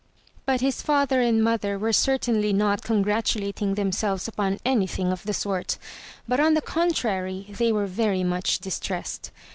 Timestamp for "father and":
0.81-1.43